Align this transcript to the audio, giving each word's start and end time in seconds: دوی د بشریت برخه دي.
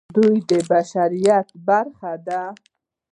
دوی 0.15 0.35
د 0.49 0.51
بشریت 0.69 1.47
برخه 1.67 2.13
دي. 2.27 2.43